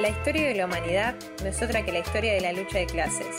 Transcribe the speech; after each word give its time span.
La 0.00 0.10
historia 0.10 0.48
de 0.48 0.54
la 0.54 0.66
humanidad 0.66 1.14
no 1.42 1.48
es 1.48 1.62
otra 1.62 1.82
que 1.82 1.90
la 1.90 2.00
historia 2.00 2.34
de 2.34 2.40
la 2.42 2.52
lucha 2.52 2.78
de 2.78 2.86
clases 2.86 3.36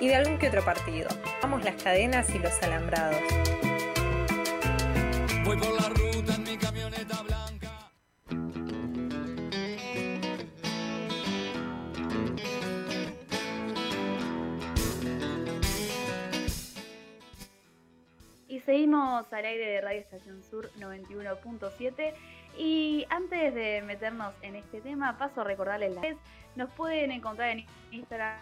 y 0.00 0.08
de 0.08 0.16
algún 0.16 0.38
que 0.38 0.48
otro 0.48 0.64
partido. 0.64 1.08
Vamos 1.42 1.64
las 1.64 1.82
cadenas 1.82 2.34
y 2.34 2.38
los 2.38 2.62
alambrados. 2.62 3.20
Voy 5.44 5.58
por 5.58 5.80
la 5.80 5.88
ruta 5.88 6.34
en 6.34 6.42
mi 6.44 6.56
camioneta 6.56 7.22
blanca. 7.22 7.90
Y 18.48 18.60
seguimos 18.60 19.30
al 19.32 19.44
aire 19.44 19.66
de 19.72 19.80
Radio 19.80 20.00
Estación 20.00 20.42
Sur 20.42 20.70
91.7 20.78 22.14
y 22.58 23.06
antes 23.08 23.54
de 23.54 23.82
meternos 23.82 24.34
en 24.42 24.56
este 24.56 24.80
tema, 24.80 25.16
paso 25.16 25.42
a 25.42 25.44
recordarles 25.44 25.94
las 25.94 26.02
redes. 26.02 26.18
Nos 26.56 26.70
pueden 26.72 27.12
encontrar 27.12 27.50
en 27.50 27.64
Instagram 27.92 28.38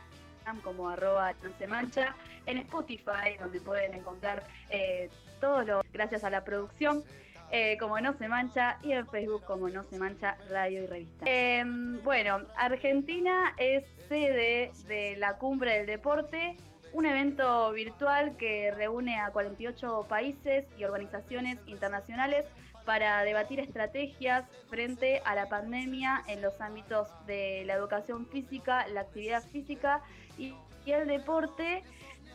como 0.62 0.88
arroba 0.88 1.34
mancha, 1.68 2.14
en 2.46 2.58
Spotify, 2.58 3.36
donde 3.38 3.60
pueden 3.60 3.94
encontrar 3.94 4.44
eh, 4.70 5.10
todo 5.40 5.62
lo 5.62 5.82
gracias 5.92 6.24
a 6.24 6.30
la 6.30 6.44
producción. 6.44 7.04
Eh, 7.52 7.76
como 7.78 8.00
No 8.00 8.12
Se 8.18 8.26
Mancha 8.26 8.78
y 8.82 8.90
en 8.90 9.06
Facebook 9.06 9.44
como 9.44 9.68
No 9.68 9.84
Se 9.84 9.98
Mancha 9.98 10.36
Radio 10.50 10.82
y 10.82 10.86
Revista. 10.86 11.24
Em, 11.28 12.02
bueno, 12.02 12.40
Argentina 12.56 13.54
es 13.56 13.84
sede 14.08 14.72
de 14.88 15.14
la 15.16 15.38
Cumbre 15.38 15.78
del 15.78 15.86
Deporte, 15.86 16.56
un 16.92 17.06
evento 17.06 17.70
virtual 17.72 18.36
que 18.36 18.72
reúne 18.72 19.20
a 19.20 19.30
48 19.30 20.06
países 20.08 20.64
y 20.76 20.84
organizaciones 20.84 21.58
internacionales 21.66 22.46
para 22.86 23.22
debatir 23.24 23.60
estrategias 23.60 24.44
frente 24.70 25.20
a 25.24 25.34
la 25.34 25.48
pandemia 25.48 26.22
en 26.28 26.40
los 26.40 26.58
ámbitos 26.60 27.08
de 27.26 27.64
la 27.66 27.74
educación 27.74 28.26
física, 28.28 28.86
la 28.86 29.00
actividad 29.02 29.42
física 29.50 30.00
y, 30.38 30.54
el 30.86 31.08
deporte. 31.08 31.82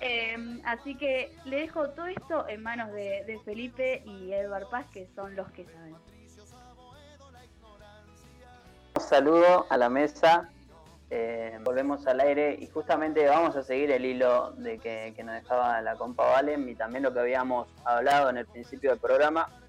Em, 0.02 0.61
así 0.66 0.95
que 0.95 1.33
le 1.45 1.61
dejo 1.61 1.91
todo 1.91 2.07
esto 2.07 2.45
en 2.49 2.61
manos 2.61 2.91
de, 2.91 3.39
Felipe 3.45 4.03
y 4.05 4.33
Edward 4.33 4.67
Paz, 4.69 4.85
que 4.91 5.07
son 5.16 5.38
los 5.38 5.49
que 5.52 5.63
saben. 5.63 5.95
Un 8.94 9.02
saludo 9.02 9.67
a 9.69 9.77
la 9.77 9.88
mesa, 9.88 10.49
eh, 11.09 11.57
volvemos 11.63 12.05
al 12.07 12.19
aire 12.19 12.57
y 12.59 12.67
justamente 12.67 13.25
vamos 13.25 13.55
a 13.55 13.63
seguir 13.63 13.89
el 13.89 14.03
hilo 14.03 14.52
de 14.57 14.79
que, 14.79 15.13
que 15.16 15.23
nos 15.23 15.35
dejaba 15.35 15.81
la 15.81 15.95
compa 15.95 16.25
Valen 16.25 16.67
y 16.67 16.75
también 16.75 17.03
lo 17.03 17.13
que 17.13 17.22
habíamos 17.22 17.69
hablado 17.85 18.29
en 18.29 18.35
el 18.35 18.47
principio 18.47 18.89
del 18.89 18.99
programa 18.99 19.60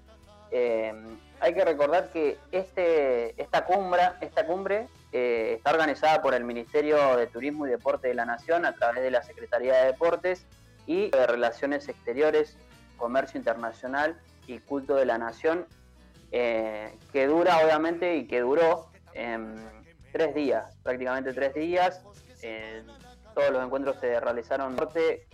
eh, 0.55 0.93
hay 1.39 1.53
que 1.55 1.65
recordar 1.65 2.11
que 2.11 2.37
este, 2.51 3.41
esta 3.41 3.65
cumbre, 3.65 4.03
esta 4.21 4.45
cumbre 4.45 4.87
eh, 5.11 5.55
está 5.57 5.71
organizada 5.71 6.21
por 6.21 6.35
el 6.35 6.43
Ministerio 6.43 7.17
de 7.17 7.25
Turismo 7.25 7.65
y 7.65 7.71
Deporte 7.71 8.09
de 8.09 8.13
la 8.13 8.25
Nación 8.25 8.63
a 8.63 8.75
través 8.75 9.01
de 9.01 9.09
la 9.09 9.23
Secretaría 9.23 9.73
de 9.73 9.87
Deportes 9.87 10.45
y 10.85 11.09
de 11.09 11.25
Relaciones 11.25 11.89
Exteriores, 11.89 12.55
Comercio 12.97 13.39
Internacional 13.39 14.15
y 14.45 14.59
Culto 14.59 14.93
de 14.93 15.07
la 15.07 15.17
Nación, 15.17 15.65
eh, 16.31 16.93
que 17.11 17.25
dura 17.25 17.57
obviamente 17.65 18.15
y 18.17 18.27
que 18.27 18.41
duró 18.41 18.91
em, 19.15 19.55
tres 20.11 20.35
días, 20.35 20.77
prácticamente 20.83 21.33
tres 21.33 21.55
días. 21.55 22.03
todos 23.33 23.49
los 23.49 23.65
encuentros 23.65 23.99
se 23.99 24.19
realizaron. 24.19 24.77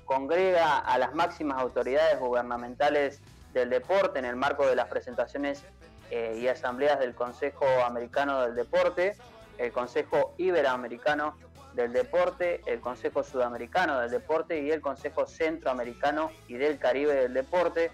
Congrega 0.05 0.79
a 0.79 0.97
las 0.97 1.13
máximas 1.13 1.59
autoridades 1.59 2.17
gubernamentales 2.19 3.21
del 3.53 3.69
deporte 3.69 4.19
en 4.19 4.25
el 4.25 4.35
marco 4.35 4.65
de 4.67 4.75
las 4.75 4.87
presentaciones 4.87 5.63
eh, 6.11 6.37
y 6.41 6.47
asambleas 6.47 6.99
del 6.99 7.13
Consejo 7.13 7.65
Americano 7.85 8.41
del 8.41 8.55
Deporte, 8.55 9.15
el 9.57 9.71
Consejo 9.71 10.33
Iberoamericano 10.37 11.35
del 11.73 11.93
Deporte, 11.93 12.61
el 12.65 12.79
Consejo 12.79 13.23
Sudamericano 13.23 13.99
del 13.99 14.09
Deporte 14.09 14.61
y 14.61 14.71
el 14.71 14.81
Consejo 14.81 15.27
Centroamericano 15.27 16.31
y 16.47 16.55
del 16.55 16.79
Caribe 16.79 17.13
del 17.13 17.33
Deporte. 17.33 17.91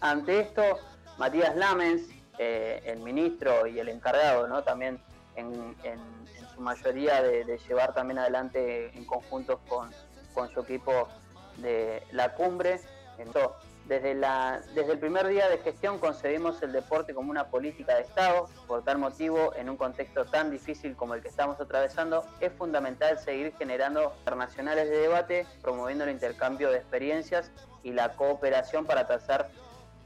Ante 0.00 0.40
esto, 0.40 0.62
Matías 1.16 1.54
Lamens, 1.54 2.08
eh, 2.38 2.82
el 2.86 3.00
ministro 3.00 3.66
y 3.66 3.78
el 3.78 3.88
encargado, 3.88 4.48
¿no? 4.48 4.64
también 4.64 5.00
en, 5.36 5.76
su 6.54 6.60
mayoría 6.60 7.22
de, 7.22 7.58
llevar 7.68 7.94
también 7.94 8.18
adelante 8.18 8.90
en 8.96 9.04
conjunto 9.04 9.60
con, 9.68 9.90
con 10.34 10.50
su 10.52 10.60
equipo 10.60 11.08
de 11.58 12.02
la 12.10 12.34
cumbre, 12.34 12.80
desde, 13.86 14.14
la, 14.14 14.60
desde 14.74 14.92
el 14.92 14.98
primer 14.98 15.26
día 15.26 15.48
de 15.48 15.58
gestión 15.58 15.98
concebimos 15.98 16.62
el 16.62 16.72
deporte 16.72 17.14
como 17.14 17.30
una 17.30 17.48
política 17.48 17.96
de 17.96 18.02
Estado. 18.02 18.48
Por 18.66 18.84
tal 18.84 18.98
motivo, 18.98 19.52
en 19.56 19.68
un 19.68 19.76
contexto 19.76 20.24
tan 20.24 20.50
difícil 20.50 20.94
como 20.96 21.14
el 21.14 21.22
que 21.22 21.28
estamos 21.28 21.60
atravesando, 21.60 22.24
es 22.40 22.52
fundamental 22.52 23.18
seguir 23.18 23.52
generando 23.58 24.14
internacionales 24.18 24.88
de 24.88 24.96
debate, 24.98 25.46
promoviendo 25.62 26.04
el 26.04 26.10
intercambio 26.10 26.70
de 26.70 26.78
experiencias 26.78 27.50
y 27.82 27.92
la 27.92 28.12
cooperación 28.12 28.86
para 28.86 29.06
trazar 29.06 29.50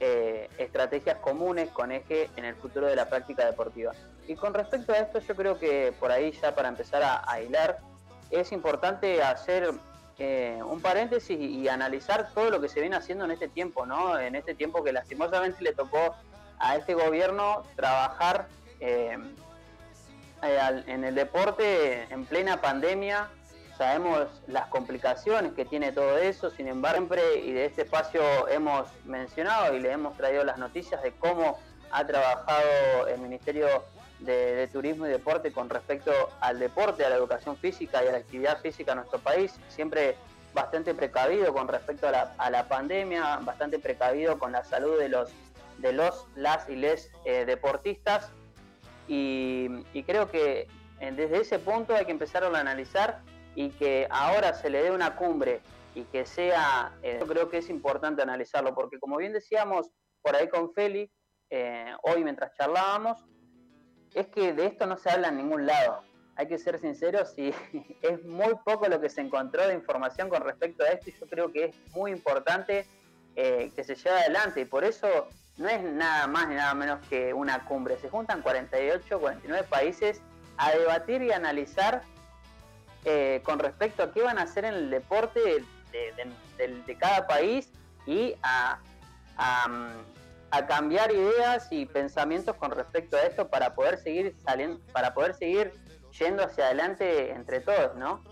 eh, 0.01 0.49
estrategias 0.59 1.19
comunes 1.19 1.71
con 1.71 1.93
eje 1.93 2.31
en 2.37 2.45
el 2.45 2.55
futuro 2.55 2.87
de 2.87 2.97
la 2.97 3.09
práctica 3.09 3.45
deportiva. 3.45 3.93
Y 4.27 4.35
con 4.35 4.55
respecto 4.55 4.93
a 4.93 4.99
esto, 4.99 5.21
yo 5.21 5.37
creo 5.37 5.59
que 5.59 5.95
por 6.01 6.11
ahí 6.11 6.33
ya 6.33 6.55
para 6.55 6.69
empezar 6.69 7.03
a, 7.03 7.31
a 7.31 7.41
hilar, 7.41 7.79
es 8.31 8.53
importante 8.53 9.23
hacer 9.23 9.71
eh, 10.19 10.59
un 10.65 10.81
paréntesis 10.81 11.39
y, 11.39 11.69
analizar 11.69 12.31
todo 12.33 12.51
lo 12.51 12.61
que 12.61 12.69
se 12.69 12.81
viene 12.81 12.97
haciendo 12.97 13.27
en 13.27 13.33
este 13.33 13.49
tiempo, 13.49 13.85
¿no? 13.85 14.19
En 14.19 14.35
este 14.35 14.55
tiempo 14.55 14.83
que 14.83 14.93
lastimosamente 14.93 15.63
le 15.63 15.75
tocó 15.75 16.15
a 16.59 16.77
este 16.77 16.95
gobierno 16.95 17.65
trabajar 17.75 18.49
eh, 18.81 19.19
eh, 20.43 20.83
en 20.87 21.05
el 21.05 21.15
deporte 21.15 22.05
en 22.11 22.25
plena 22.25 22.63
pandemia. 22.63 23.29
Sabemos 23.77 24.29
las 24.47 24.69
complicaciones 24.69 25.53
que 25.53 25.67
tiene 25.67 25.93
todo 25.93 26.17
eso, 26.17 26.51
sin 26.51 26.69
embargo, 26.69 26.97
siempre 26.97 27.41
y 27.41 27.53
de 27.53 27.67
este 27.67 27.83
espacio 27.83 28.49
hemos 28.49 28.89
mencionado 29.05 29.75
y 29.75 29.81
le 29.81 29.93
hemos 29.93 30.17
traído 30.17 30.45
las 30.45 30.57
noticias 30.57 31.03
de 31.03 31.13
cómo 31.13 31.59
ha 31.91 32.07
trabajado 32.07 33.07
el 33.07 33.21
Ministerio 33.21 33.85
de, 34.21 34.69
turismo 34.73 35.07
y 35.07 35.11
deporte 35.11 35.53
con 35.53 35.69
respecto 35.69 36.13
al 36.41 36.59
deporte, 36.59 37.05
a 37.05 37.11
la 37.11 37.17
educación 37.17 37.57
física 37.57 38.05
y 38.05 38.09
a 38.09 38.13
la 38.13 38.19
actividad 38.19 38.61
física 38.61 38.93
en 38.93 38.99
nuestro 38.99 39.19
país, 39.19 39.55
siempre 39.69 40.17
bastante 40.55 40.95
precavido 40.95 41.53
con 41.53 41.69
respecto 41.69 42.09
a 42.09 42.51
la, 42.51 42.69
pandemia, 42.69 43.37
bastante 43.43 43.79
precavido 43.79 44.39
con 44.39 44.53
la 44.53 44.65
salud 44.65 44.99
de 44.99 45.11
los, 45.11 45.31
de 45.79 45.93
los 45.93 46.27
las 46.35 46.69
y 46.71 46.77
les 46.77 47.11
eh, 47.25 47.45
deportistas. 47.45 48.33
Y, 49.07 49.85
creo 50.07 50.31
que 50.31 50.67
eh, 51.01 51.13
desde 51.13 51.43
ese 51.43 51.59
punto 51.59 51.95
hay 51.95 52.07
que 52.07 52.13
empezar 52.13 52.43
a 52.43 52.47
analizar 52.59 53.21
y 53.55 53.71
que 53.71 54.09
ahora 54.11 54.55
se 54.55 54.71
le 54.71 54.83
dé 54.83 54.91
una 54.91 55.17
cumbre 55.17 55.61
y 55.95 56.05
que 56.05 56.25
sea, 56.25 56.93
eh, 57.03 57.19
yo 57.21 57.27
creo 57.27 57.51
que 57.51 57.59
es 57.59 57.69
importante 57.69 58.23
analizarlo, 58.23 58.75
porque 58.75 58.99
como 58.99 59.19
bien 59.19 59.33
decíamos 59.33 59.91
por 60.23 60.35
ahí 60.35 60.49
con 60.49 60.73
Feli, 60.73 61.11
hoy 62.03 62.25
mientras 62.25 62.53
charlábamos, 62.55 63.25
es 64.15 64.27
que 64.29 64.53
de 64.53 64.67
esto 64.67 64.87
no 64.87 64.97
se 64.97 65.11
habla 65.11 65.29
en 65.29 65.37
ningún 65.37 65.67
lado. 65.67 66.03
Hay 66.37 66.49
que 66.49 66.59
ser 66.59 66.79
sinceros 66.79 67.35
y 67.39 67.55
es 68.03 68.25
muy 68.25 68.55
poco 68.65 68.89
lo 68.89 69.01
que 69.01 69.09
se 69.09 69.21
encontró 69.21 69.67
de 69.67 69.75
información 69.75 70.29
con 70.29 70.43
respecto 70.43 70.85
a 70.85 70.89
esto 70.89 71.11
y 71.11 71.15
yo 71.19 71.27
creo 71.27 71.53
que 71.53 71.67
es 71.67 71.77
muy 71.95 72.11
importante 72.11 72.87
eh, 73.35 73.71
que 73.75 73.85
se 73.85 73.95
lleve 73.95 74.19
adelante 74.19 74.61
y 74.61 74.65
por 74.65 74.85
eso 74.85 75.29
no 75.59 75.69
es 75.69 75.83
nada 75.83 76.27
más 76.27 76.49
ni 76.49 76.55
nada 76.55 76.75
menos 76.75 77.07
que 77.09 77.33
una 77.33 77.65
cumbre. 77.65 77.99
Se 77.99 78.09
juntan 78.09 78.43
48, 78.43 79.19
49 79.19 79.67
países 79.69 80.21
a 80.59 80.71
debatir 80.71 81.23
y 81.23 81.33
analizar 81.33 82.03
eh, 83.05 83.41
con 83.45 83.59
respecto 83.59 84.03
a 84.03 84.13
qué 84.13 84.23
van 84.23 84.39
a 84.39 84.43
hacer 84.43 84.65
en 84.65 84.75
el 84.75 84.91
deporte 84.91 85.41
de, 85.41 86.97
cada 86.99 87.27
país 87.27 87.71
y 88.07 88.35
a, 88.43 88.79
a 89.39 89.95
cambiar 90.67 91.11
ideas 91.13 91.69
y 91.71 91.87
pensamientos 91.87 92.57
con 92.57 92.71
respecto 92.71 93.17
a 93.17 93.23
esto 93.23 93.49
para 93.49 93.75
poder 93.75 93.99
seguir 93.99 94.35
saliendo, 94.45 94.81
para 94.93 95.13
poder 95.13 95.35
seguir 95.35 95.73
yendo 96.19 96.43
hacia 96.45 96.67
adelante 96.67 97.31
entre 97.33 97.61
todos, 97.61 97.97
¿no? 97.97 98.23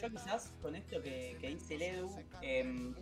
Yo 0.00 0.10
quizás 0.10 0.52
con 0.62 0.74
esto 0.74 1.02
que, 1.02 1.36
dice 1.40 1.74
el 1.74 2.06
em, 2.42 2.94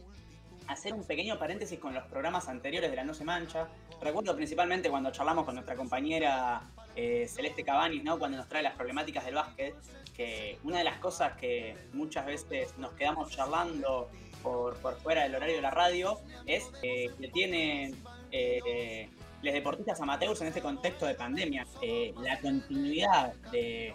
hacer 0.67 0.93
un 0.93 1.05
pequeño 1.05 1.39
paréntesis 1.39 1.79
con 1.79 1.95
los 1.95 2.05
programas 2.05 2.49
anteriores 2.49 2.91
de 2.91 2.97
la 2.97 3.05
No 3.05 3.15
Se 3.15 3.25
Mancha. 3.25 3.69
Recuerdo 4.01 4.35
principalmente 4.37 4.91
cuando 4.91 5.11
charlamos 5.11 5.45
con 5.45 5.55
nuestra 5.55 5.77
compañera 5.77 6.63
eh, 6.95 7.27
Celeste 7.29 7.65
Cabanis, 7.65 8.05
¿no? 8.05 8.19
cuando 8.19 8.37
nos 8.37 8.49
trae 8.49 8.63
las 8.63 8.75
problemáticas 8.75 9.25
del 9.25 9.37
básquet, 9.37 9.75
que 10.15 10.59
una 10.65 10.79
de 10.79 10.85
las 10.85 10.99
cosas 10.99 11.37
que 11.37 11.77
muchas 11.93 12.27
veces 12.27 12.77
nos 12.79 12.93
quedamos 12.93 13.31
charlando 13.31 14.11
por, 14.43 14.77
fuera 15.03 15.23
del 15.25 15.35
horario 15.35 15.57
de 15.57 15.63
la 15.63 15.71
radio 15.71 16.19
es 16.47 16.65
que 16.81 17.11
tienen 17.33 18.03
eh, 18.31 19.09
los 19.43 19.55
deportistas 19.55 20.01
amateurs 20.01 20.41
en 20.41 20.49
este 20.49 20.61
contexto 20.61 21.07
de 21.07 21.15
pandemia. 21.15 21.67
Eh, 21.83 22.15
la 22.21 22.39
continuidad 22.41 23.35
de, 23.53 23.95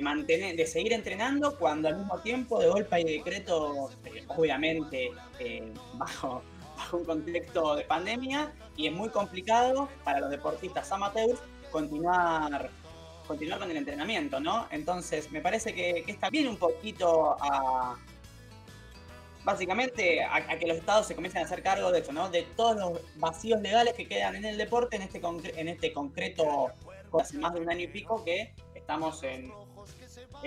mantener, 0.00 0.56
de 0.56 0.66
seguir 0.66 0.92
entrenando 0.92 1.56
cuando 1.58 1.88
al 1.88 1.96
mismo 1.96 2.18
tiempo 2.18 2.58
de 2.58 2.68
golpe 2.68 2.96
hay 2.96 3.04
decreto, 3.04 3.90
eh, 4.04 4.24
obviamente 4.28 5.10
bajo, 5.94 6.42
un 6.92 7.04
contexto 7.04 7.76
de 7.76 7.84
pandemia 7.84 8.52
y 8.76 8.88
es 8.88 8.92
muy 8.92 9.08
complicado 9.08 9.88
para 10.02 10.20
los 10.20 10.30
deportistas 10.30 10.90
amateurs 10.90 11.38
continuar 11.70 12.70
continuar 13.26 13.58
con 13.58 13.70
el 13.70 13.76
entrenamiento, 13.76 14.40
¿no? 14.40 14.66
Entonces, 14.70 15.30
me 15.32 15.40
parece 15.40 15.74
que, 15.74 16.04
está 16.06 16.30
bien 16.30 16.48
un 16.48 16.56
poquito 16.56 17.36
a, 17.40 17.96
básicamente 19.44 20.24
a, 20.24 20.58
que 20.58 20.66
los 20.66 20.78
estados 20.78 21.06
se 21.06 21.14
comiencen 21.14 21.42
a 21.42 21.44
hacer 21.44 21.62
cargo 21.62 21.92
de 21.92 22.00
eso, 22.00 22.12
¿no? 22.12 22.30
De 22.30 22.42
todos 22.56 22.76
los 22.76 23.00
vacíos 23.16 23.60
legales 23.60 23.94
que 23.94 24.06
quedan 24.06 24.36
en 24.36 24.44
el 24.44 24.58
deporte 24.58 24.96
en 24.96 25.02
este, 25.02 25.20
en 25.56 25.68
este 25.68 25.92
concreto, 25.92 26.72
hace 27.18 27.38
más 27.38 27.54
de 27.54 27.60
un 27.60 27.70
año 27.70 27.82
y 27.82 27.88
pico 27.88 28.24
que 28.24 28.54
estamos 28.74 29.22
en, 29.22 29.52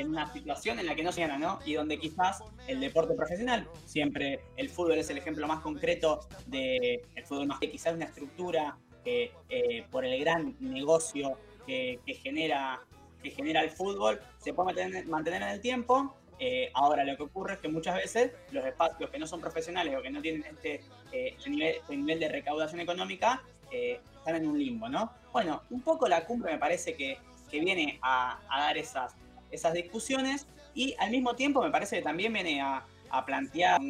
una 0.05 0.31
situación 0.31 0.79
en 0.79 0.85
la 0.85 0.95
que 0.95 1.01
no 1.01 1.11
se 1.11 1.21
gana, 1.21 1.39
¿no? 1.39 1.59
Y 1.65 1.73
donde 1.73 1.97
quizás 1.97 2.43
el 2.67 2.79
deporte 2.79 3.15
profesional, 3.15 3.67
siempre 3.85 4.41
el 4.55 4.69
fútbol 4.69 4.99
es 4.99 5.09
el 5.09 5.17
ejemplo 5.17 5.47
más 5.47 5.61
concreto 5.61 6.19
de 6.45 7.01
el 7.15 7.25
fútbol 7.25 7.47
más 7.47 7.59
que 7.59 7.71
quizás 7.71 7.95
una 7.95 8.05
estructura 8.05 8.77
que 9.03 9.31
eh, 9.49 9.85
por 9.89 10.05
el 10.05 10.19
gran 10.19 10.55
negocio 10.59 11.37
que, 11.65 11.99
genera 12.21 12.79
que 13.23 13.31
genera 13.31 13.61
el 13.61 13.71
fútbol 13.71 14.19
se 14.37 14.53
puede 14.53 15.05
mantener, 15.05 15.41
en 15.41 15.49
el 15.49 15.61
tiempo. 15.61 16.15
Eh, 16.39 16.69
ahora 16.73 17.03
lo 17.03 17.17
que 17.17 17.23
ocurre 17.23 17.53
es 17.53 17.59
que 17.59 17.67
muchas 17.67 17.95
veces 17.95 18.31
los 18.51 18.63
espacios 18.65 19.09
que 19.09 19.17
no 19.17 19.25
son 19.25 19.41
profesionales 19.41 19.95
o 19.97 20.01
que 20.01 20.09
no 20.09 20.21
tienen 20.21 20.43
este, 20.45 20.83
eh, 21.11 21.35
nivel, 21.47 21.75
este 21.75 21.97
nivel, 21.97 22.19
de 22.19 22.29
recaudación 22.29 22.79
económica 22.81 23.41
están 23.69 24.35
en 24.37 24.47
un 24.47 24.57
limbo, 24.57 24.87
¿no? 24.87 25.11
Bueno, 25.33 25.61
un 25.71 25.81
poco 25.81 26.07
la 26.07 26.25
cumbre 26.25 26.53
me 26.53 26.57
parece 26.57 26.95
que, 26.95 27.17
que 27.51 27.59
viene 27.59 27.99
a, 28.01 28.39
a 28.49 28.61
dar 28.61 28.77
esas, 28.77 29.13
esas 29.51 29.73
discusiones 29.73 30.47
y 30.73 30.95
al 30.99 31.09
mismo 31.09 31.35
tiempo 31.35 31.61
me 31.61 31.71
parece 31.71 31.97
que 31.97 32.01
también 32.03 32.31
viene 32.33 32.61
a, 32.61 32.85
plantear, 33.25 33.81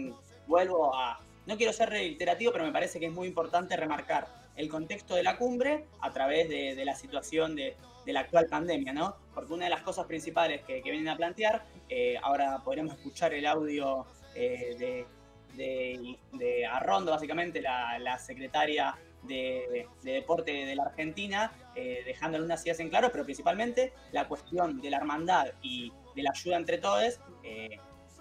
vuelvo 0.47 0.95
a, 0.95 1.19
no 1.47 1.57
quiero 1.57 1.73
ser 1.73 1.89
reiterativo, 1.89 2.51
pero 2.51 2.65
me 2.65 2.71
parece 2.71 2.99
que 2.99 3.07
es 3.07 3.11
muy 3.11 3.27
importante 3.27 3.75
remarcar 3.75 4.27
el 4.55 4.69
contexto 4.69 5.15
de 5.15 5.23
la 5.23 5.37
cumbre 5.37 5.85
a 6.01 6.11
través 6.11 6.49
de, 6.49 6.83
la 6.85 6.95
situación 6.95 7.55
de, 7.55 7.75
la 8.05 8.21
actual 8.21 8.47
pandemia, 8.47 8.93
¿no? 8.93 9.15
Porque 9.33 9.53
una 9.53 9.65
de 9.65 9.71
las 9.71 9.81
cosas 9.81 10.05
principales 10.05 10.61
que, 10.63 10.81
vienen 10.81 11.09
a 11.09 11.17
plantear, 11.17 11.65
eh, 11.89 12.17
ahora 12.21 12.61
podremos 12.63 12.93
escuchar 12.93 13.33
el 13.33 13.45
audio 13.45 14.05
eh, 14.35 15.05
de, 15.55 16.65
Arrondo, 16.69 17.11
básicamente, 17.11 17.61
la 17.61 18.19
secretaria 18.19 18.95
de, 19.23 19.87
deporte 20.03 20.51
de 20.51 20.75
la 20.75 20.83
Argentina, 20.83 21.51
eh, 21.75 22.03
dejando 22.05 22.37
algunas 22.37 22.63
ideas 22.65 22.79
en 22.79 22.89
claro, 22.89 23.09
pero 23.11 23.23
principalmente 23.23 23.93
la 24.11 24.27
cuestión 24.27 24.81
de 24.81 24.89
la 24.89 24.97
hermandad 24.97 25.47
y 25.61 25.91
de 26.15 26.23
la 26.23 26.31
ayuda 26.31 26.57
entre 26.57 26.77
todos, 26.77 27.19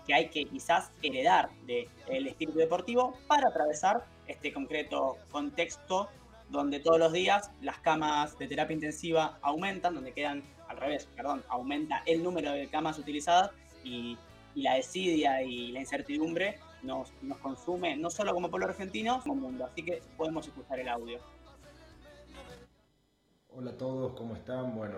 que 0.06 0.14
hay 0.14 0.28
que 0.28 0.44
quizás 0.44 0.92
heredar 1.02 1.50
del 1.66 2.26
espíritu 2.26 2.58
deportivo 2.58 3.18
para 3.26 3.48
atravesar 3.48 4.04
este 4.26 4.52
concreto 4.52 5.16
contexto 5.30 6.08
donde 6.48 6.80
todos 6.80 6.98
los 6.98 7.12
días 7.12 7.50
las 7.60 7.78
camas 7.80 8.38
de 8.38 8.46
terapia 8.46 8.74
intensiva 8.74 9.38
aumentan, 9.42 9.94
donde 9.94 10.12
quedan, 10.12 10.44
al 10.68 10.76
revés, 10.76 11.08
perdón, 11.16 11.42
aumenta 11.48 12.02
el 12.06 12.22
número 12.22 12.52
de 12.52 12.68
camas 12.68 12.98
utilizadas 12.98 13.50
y, 13.84 14.16
la 14.54 14.76
desidia 14.76 15.42
y 15.42 15.70
la 15.70 15.80
incertidumbre 15.80 16.58
nos, 16.82 17.12
consume, 17.42 17.94
no 17.94 18.08
solo 18.08 18.32
como 18.32 18.48
pueblo 18.48 18.68
argentino, 18.68 19.20
como 19.20 19.34
mundo. 19.34 19.66
Así 19.66 19.82
que 19.82 20.00
podemos 20.16 20.46
escuchar 20.46 20.80
el 20.80 20.88
audio. 20.88 21.18
Hola 23.50 23.72
a 23.72 23.76
todos, 23.76 24.14
¿cómo 24.14 24.34
están? 24.34 24.74
Bueno, 24.74 24.96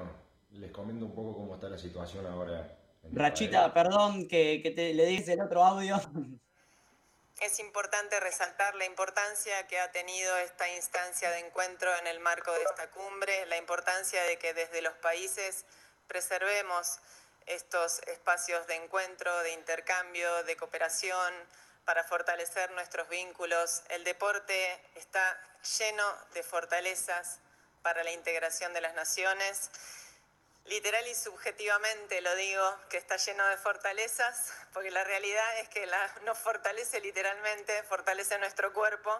les 0.52 0.70
comento 0.70 1.06
un 1.06 1.12
poco 1.12 1.34
cómo 1.34 1.54
está 1.54 1.68
la 1.68 1.76
situación 1.76 2.24
ahora. 2.26 2.78
Rachita, 3.12 3.72
perdón 3.72 4.28
que, 4.28 4.72
te, 4.74 4.94
le 4.94 5.06
dice 5.06 5.32
el 5.34 5.40
otro 5.40 5.64
audio. 5.64 6.00
Es 7.40 7.60
importante 7.60 8.18
resaltar 8.18 8.74
la 8.74 8.84
importancia 8.84 9.64
que 9.68 9.78
ha 9.78 9.92
tenido 9.92 10.36
esta 10.38 10.68
instancia 10.74 11.30
de 11.30 11.38
encuentro 11.38 11.88
en 12.00 12.08
el 12.08 12.18
marco 12.18 12.52
de 12.52 12.64
esta 12.64 12.90
cumbre, 12.90 13.46
la 13.46 13.56
importancia 13.56 14.20
de 14.24 14.38
que 14.38 14.54
desde 14.54 14.82
los 14.82 14.94
países 14.94 15.64
preservemos 16.08 16.98
estos 17.46 18.00
espacios 18.08 18.66
de 18.66 18.74
encuentro, 18.74 19.38
de 19.44 19.52
intercambio, 19.52 20.42
de 20.42 20.56
cooperación, 20.56 21.32
para 21.84 22.02
fortalecer 22.04 22.70
nuestros 22.72 23.08
vínculos. 23.08 23.82
El 23.88 24.04
deporte 24.04 24.78
está 24.96 25.40
lleno 25.78 26.04
de 26.34 26.42
fortalezas 26.42 27.38
para 27.82 28.04
la 28.04 28.12
integración 28.12 28.74
de 28.74 28.80
las 28.80 28.94
naciones. 28.94 29.70
Literal 30.68 31.06
y 31.08 31.14
subjetivamente 31.14 32.20
lo 32.20 32.34
digo, 32.36 32.78
que 32.90 32.98
está 32.98 33.16
lleno 33.16 33.46
de 33.48 33.56
fortalezas, 33.56 34.52
porque 34.74 34.90
la 34.90 35.02
realidad 35.02 35.58
es 35.60 35.68
que 35.70 35.88
nos 36.24 36.36
fortalece 36.36 37.00
literalmente, 37.00 37.82
fortalece 37.84 38.38
nuestro 38.38 38.70
cuerpo, 38.74 39.10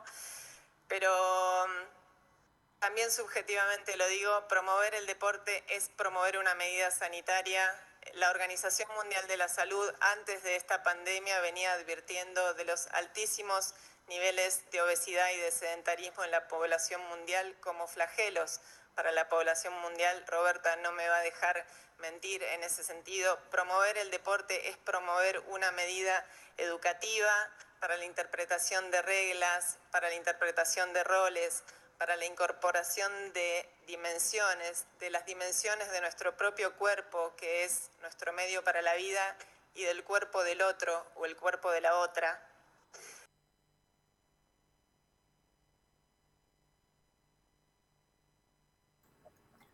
pero 0.89 1.67
mm, 1.67 2.81
también 2.81 3.11
subjetivamente 3.11 3.97
lo 3.97 4.06
digo, 4.09 4.47
promover 4.47 4.95
el 4.95 5.06
deporte 5.06 5.65
es 5.69 5.89
promover 5.89 6.37
una 6.37 6.55
medida 6.55 6.91
sanitaria 6.91 7.75
la 8.14 8.31
Organización 8.31 8.88
Mundial 8.94 9.26
de 9.28 9.37
la 9.37 9.49
Salud 9.49 9.93
antes 10.00 10.43
de 10.43 10.56
esta 10.56 10.82
pandemia 10.82 11.40
venía 11.40 11.72
advirtiendo 11.72 12.55
de 12.55 12.64
los 12.64 12.87
altísimos 12.88 13.75
niveles 14.08 14.70
de 14.70 14.81
obesidad 14.82 15.31
y 15.31 15.38
de 15.38 15.50
sedentarismo 15.50 16.25
en 16.25 16.31
la 16.31 16.49
población 16.49 17.00
mundial 17.08 17.56
como 17.60 17.87
flagelos 17.87 18.60
para 18.94 19.12
la 19.12 19.28
población 19.28 19.75
mundial. 19.81 20.25
Roberta 20.26 20.76
no 20.76 20.93
me 20.93 21.08
va 21.08 21.19
a 21.19 21.22
dejar 21.22 21.66
mentir 21.99 22.43
en 22.43 22.64
ese 22.64 22.82
sentido. 22.82 23.38
Promover 23.50 23.99
el 23.99 24.10
deporte 24.10 24.69
es 24.69 24.76
promover 24.78 25.38
una 25.49 25.70
medida 25.72 26.26
educativa 26.56 27.32
para 27.81 27.96
la 27.96 28.05
interpretación 28.05 28.90
de 28.90 29.02
reglas, 29.02 29.78
para 29.90 30.08
la 30.08 30.14
interpretación 30.14 30.93
de 30.93 31.05
roles, 31.05 31.62
para 31.99 32.17
la 32.17 32.25
incorporación 32.27 33.12
de 33.33 33.69
dimensiones, 33.87 34.87
de 35.00 35.11
las 35.11 35.27
dimensiones 35.27 35.91
de 35.91 36.00
nuestro 36.00 36.37
propio 36.37 36.77
cuerpo, 36.77 37.35
que 37.37 37.65
es 37.65 37.91
nuestro 38.00 38.33
medio 38.33 38.62
para 38.62 38.83
la 38.83 38.95
vida, 38.95 39.37
y 39.75 39.83
del 39.83 40.05
cuerpo 40.05 40.43
del 40.43 40.62
otro 40.62 41.06
o 41.17 41.27
el 41.27 41.37
cuerpo 41.37 41.71
de 41.71 41.81
la 41.81 41.99
otra. 41.99 42.43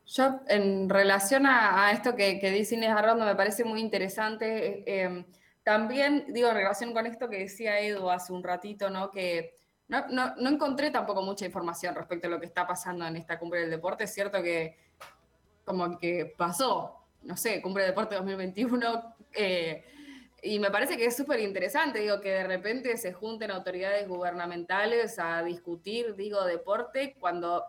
Yo, 0.07 0.41
en 0.49 0.89
relación 0.89 1.47
a, 1.47 1.91
esto 1.91 2.15
que, 2.15 2.39
dice 2.51 2.77
Inés 2.77 2.91
Arrondo, 2.91 3.25
me 3.25 3.35
parece 3.35 3.65
muy 3.65 3.81
interesante. 3.81 4.85
Eh, 4.87 5.25
también, 5.63 6.27
digo, 6.29 6.49
en 6.51 6.57
relación 6.57 6.93
con 6.93 7.07
esto 7.07 7.29
que 7.29 7.39
decía 7.39 7.81
Edu 7.81 8.11
hace 8.11 8.33
un 8.33 8.45
ratito, 8.45 8.91
¿no? 8.91 9.11
Que 9.11 9.57
no, 9.89 10.07
no, 10.09 10.35
no, 10.37 10.51
encontré 10.51 10.91
tampoco 10.91 11.23
mucha 11.23 11.45
información 11.45 11.95
respecto 11.95 12.27
a 12.27 12.31
lo 12.31 12.41
que 12.41 12.47
está 12.47 12.67
pasando 12.67 13.07
en 13.07 13.17
esta 13.17 13.39
cumbre 13.39 13.61
del 13.61 13.71
deporte. 13.71 14.05
Es 14.05 14.15
cierto 14.15 14.43
que 14.43 14.77
como 15.65 15.99
que 15.99 16.35
pasó, 16.37 17.05
no 17.23 17.37
sé, 17.37 17.61
cumbre 17.63 17.85
del 17.85 17.93
deporte 17.93 18.15
2021, 18.15 19.17
eh, 19.33 19.85
y 20.43 20.59
me 20.59 20.71
parece 20.71 20.99
que 20.99 21.07
es 21.07 21.17
súper 21.17 21.41
interesante, 21.41 22.01
digo, 22.01 22.21
que 22.21 22.31
de 22.31 22.45
repente 22.45 22.99
se 22.99 23.15
junten 23.15 23.51
autoridades 23.51 24.07
gubernamentales 24.07 25.19
a 25.19 25.43
discutir, 25.43 26.15
digo, 26.17 26.45
deporte, 26.45 27.17
cuando 27.19 27.65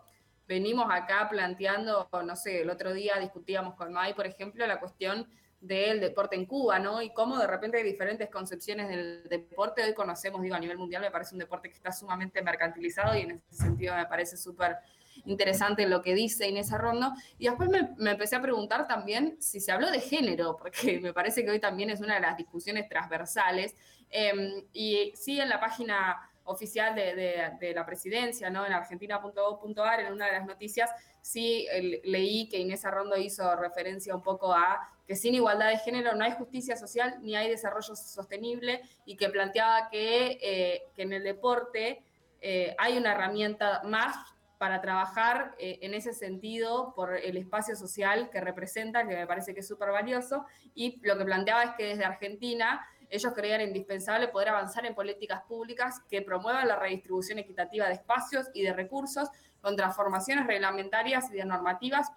venimos 0.46 0.86
acá 0.90 1.26
planteando, 1.30 2.08
no 2.24 2.36
sé, 2.36 2.60
el 2.60 2.70
otro 2.70 2.92
día 2.92 3.18
discutíamos 3.18 3.74
con 3.76 3.94
May, 3.94 4.12
por 4.12 4.26
ejemplo, 4.26 4.66
la 4.66 4.78
cuestión 4.78 5.26
del 5.66 6.00
deporte 6.00 6.36
en 6.36 6.46
Cuba, 6.46 6.78
¿no? 6.78 7.02
Y 7.02 7.12
cómo 7.12 7.38
de 7.38 7.46
repente 7.46 7.78
hay 7.78 7.82
diferentes 7.82 8.30
concepciones 8.30 8.88
del 8.88 9.24
deporte. 9.28 9.82
Hoy 9.82 9.94
conocemos, 9.94 10.42
digo, 10.42 10.54
a 10.54 10.60
nivel 10.60 10.78
mundial 10.78 11.02
me 11.02 11.10
parece 11.10 11.34
un 11.34 11.40
deporte 11.40 11.68
que 11.68 11.74
está 11.74 11.92
sumamente 11.92 12.42
mercantilizado 12.42 13.16
y 13.16 13.22
en 13.22 13.30
ese 13.32 13.64
sentido 13.64 13.94
me 13.94 14.06
parece 14.06 14.36
súper 14.36 14.76
interesante 15.24 15.86
lo 15.86 16.02
que 16.02 16.14
dice 16.14 16.48
Inés 16.48 16.72
Arrondo. 16.72 17.12
Y 17.38 17.46
después 17.46 17.68
me, 17.68 18.10
empecé 18.10 18.36
a 18.36 18.42
preguntar 18.42 18.86
también 18.86 19.36
si 19.40 19.60
se 19.60 19.72
habló 19.72 19.90
de 19.90 20.00
género, 20.00 20.56
porque 20.60 21.00
me 21.00 21.12
parece 21.12 21.44
que 21.44 21.50
hoy 21.50 21.60
también 21.60 21.90
es 21.90 22.00
una 22.00 22.14
de 22.14 22.20
las 22.20 22.36
discusiones 22.36 22.88
transversales. 22.88 23.74
Em, 24.10 24.64
y 24.72 25.12
sí, 25.16 25.40
en 25.40 25.48
la 25.48 25.58
página 25.58 26.30
oficial 26.46 26.94
de, 26.94 27.72
la 27.74 27.86
presidencia, 27.86 28.50
¿no? 28.50 28.64
En 28.66 28.72
argentina.gov.ar, 28.72 30.00
en 30.00 30.12
una 30.12 30.26
de 30.26 30.32
las 30.32 30.46
noticias, 30.46 30.90
sí 31.20 31.66
leí 32.04 32.48
que 32.48 32.58
Inés 32.58 32.84
Arrondo 32.84 33.16
hizo 33.16 33.54
referencia 33.56 34.14
un 34.14 34.22
poco 34.22 34.52
a 34.52 34.88
que 35.06 35.14
sin 35.14 35.34
igualdad 35.34 35.70
de 35.70 35.78
género 35.78 36.14
no 36.14 36.24
hay 36.24 36.32
justicia 36.32 36.76
social 36.76 37.18
ni 37.22 37.36
hay 37.36 37.48
desarrollo 37.48 37.94
sostenible 37.94 38.82
y 39.04 39.16
que 39.16 39.28
planteaba 39.28 39.88
que, 39.90 40.38
eh, 40.42 40.82
en 40.96 41.12
el 41.12 41.22
deporte 41.22 42.02
eh, 42.40 42.74
hay 42.78 42.96
una 42.96 43.12
herramienta 43.12 43.82
más 43.84 44.16
para 44.58 44.80
trabajar 44.80 45.54
eh, 45.58 45.78
en 45.82 45.94
ese 45.94 46.12
sentido 46.12 46.94
por 46.94 47.16
el 47.16 47.36
espacio 47.36 47.76
social 47.76 48.30
que 48.30 48.40
representa, 48.40 49.06
que 49.06 49.14
me 49.14 49.26
parece 49.26 49.54
que 49.54 49.60
es 49.60 49.68
súper 49.68 49.90
valioso, 49.90 50.46
y 50.74 51.00
lo 51.02 51.18
que 51.18 51.24
planteaba 51.24 51.64
es 51.64 51.70
que 51.76 51.84
desde 51.84 52.04
Argentina 52.04 52.86
ellos 53.08 53.32
creían 53.34 53.60
indispensable 53.60 54.28
poder 54.28 54.48
avanzar 54.48 54.84
en 54.86 54.94
políticas 54.94 55.42
públicas 55.42 56.00
que 56.08 56.22
promuevan 56.22 56.66
la 56.66 56.76
redistribución 56.76 57.38
equitativa 57.38 57.86
de 57.86 57.94
espacios 57.94 58.48
y 58.52 58.62
de 58.62 58.72
recursos 58.72 59.28
con 59.60 59.76
transformaciones 59.76 60.46
reglamentarias 60.46 61.30
y 61.30 61.36
de 61.36 61.44
normativas, 61.44 62.10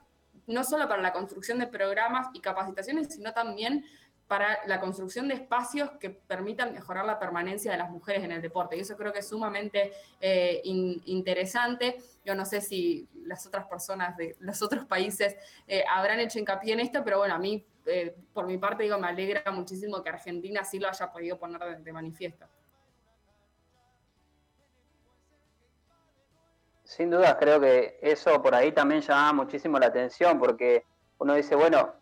no 0.48 0.64
solo 0.64 0.88
para 0.88 1.02
la 1.02 1.14
construcción 1.14 1.60
de 1.60 1.68
programas 1.68 2.28
y 2.34 2.42
capacitaciones, 2.42 3.14
sino 3.14 3.34
también 3.34 3.86
para 4.30 4.60
la 4.68 4.80
construcción 4.80 5.28
de 5.28 5.34
espacios 5.34 5.90
que 6.00 6.12
permitan 6.12 6.72
mejorar 6.72 7.04
la 7.04 7.18
permanencia 7.18 7.72
de 7.72 7.80
las 7.80 7.90
mujeres 7.90 8.24
en 8.24 8.32
el 8.32 8.44
deporte. 8.44 8.78
Y 8.78 8.82
eso 8.82 8.96
creo 8.96 9.12
que 9.12 9.20
es 9.20 9.28
sumamente 9.28 9.92
eh, 10.22 10.62
interesante. 10.64 11.98
Yo 12.24 12.36
no 12.36 12.46
sé 12.46 12.62
si 12.62 13.10
las 13.26 13.48
otras 13.48 13.66
personas 13.66 14.16
de 14.18 14.36
los 14.40 14.62
otros 14.62 14.86
países 14.86 15.36
eh, 15.68 15.84
habrán 15.90 16.20
hecho 16.20 16.38
hincapié 16.38 16.74
en 16.74 16.82
esto, 16.82 17.04
pero 17.04 17.18
bueno, 17.18 17.34
a 17.34 17.40
mí, 17.40 17.66
eh, 17.88 18.16
por 18.32 18.46
mi 18.46 18.60
parte, 18.60 18.84
digo, 18.84 19.00
me 19.00 19.08
alegra 19.08 19.52
muchísimo 19.52 20.04
que 20.04 20.10
Argentina 20.10 20.64
sí 20.64 20.78
lo 20.78 20.90
haya 20.90 21.12
podido 21.12 21.40
poner 21.40 21.80
de 21.80 21.92
manifiesto. 21.92 22.46
Sin 26.84 27.10
duda, 27.10 27.36
creo 27.36 27.60
que 27.60 27.98
eso 28.00 28.40
por 28.44 28.54
ahí 28.54 28.72
también 28.72 29.02
llama 29.02 29.34
muchísimo 29.34 29.80
la 29.80 29.88
atención, 29.88 30.38
porque 30.38 30.86
uno 31.18 31.34
dice, 31.34 31.56
bueno, 31.56 31.96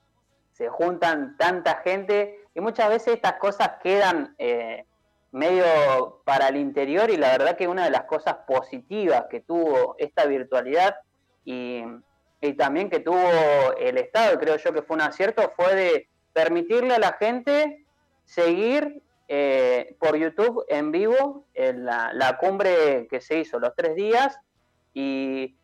se 0.57 0.69
juntan 0.69 1.37
tanta 1.37 1.75
gente 1.83 2.39
y 2.55 2.61
muchas 2.61 2.89
veces 2.89 3.13
estas 3.13 3.33
cosas 3.33 3.73
quedan 3.83 4.33
eh, 4.39 4.85
medio 5.31 6.23
para 6.25 6.47
el 6.47 6.55
interior 6.57 7.11
y 7.11 7.17
la 7.17 7.29
verdad 7.29 7.55
que 7.55 7.67
una 7.67 7.85
de 7.85 7.91
las 7.91 8.05
cosas 8.05 8.37
positivas 8.47 9.25
que 9.29 9.41
tuvo 9.41 9.95
esta 9.99 10.25
virtualidad 10.25 10.95
y, 11.45 11.83
también 12.57 12.89
que 12.89 12.99
tuvo 12.99 13.75
el 13.77 13.97
Estado, 13.97 14.39
creo 14.39 14.57
yo 14.57 14.73
que 14.73 14.81
fue 14.81 14.95
un 14.95 15.01
acierto, 15.01 15.53
fue 15.55 15.75
de 15.75 16.09
permitirle 16.33 16.95
a 16.95 16.99
la 16.99 17.13
gente 17.13 17.85
seguir 18.25 19.03
eh, 19.27 19.95
por 19.99 20.15
YouTube 20.15 20.65
en 20.69 20.91
vivo 20.91 21.45
la, 21.55 22.37
cumbre 22.39 23.07
que 23.09 23.21
se 23.21 23.39
hizo 23.39 23.59
los 23.59 23.75
tres 23.75 23.95
días 23.95 24.39
y, 24.93 25.55